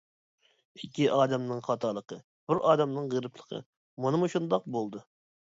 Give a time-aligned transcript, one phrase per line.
[0.79, 2.19] ئىككى ئادەمنىڭ خاتالىقى،
[2.53, 3.63] بىر ئادەمنىڭ غېرىبلىقى
[4.07, 5.05] مانا مۇشۇنداق بولدى!